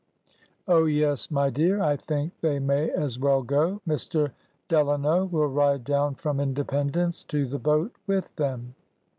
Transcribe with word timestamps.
"''Oh, 0.67 0.85
yes, 0.85 1.29
my 1.29 1.51
dear, 1.51 1.79
I 1.79 1.95
think 1.95 2.33
they 2.41 2.57
may 2.57 2.89
as 2.89 3.19
well 3.19 3.43
go. 3.43 3.81
Mr. 3.87 4.31
Delano 4.67 5.25
will 5.25 5.45
ride 5.45 5.83
down 5.83 6.15
from 6.15 6.39
Independence 6.39 7.23
to 7.25 7.45
the 7.45 7.59
boat 7.59 7.93
with 8.07 8.35
them." 8.35 8.73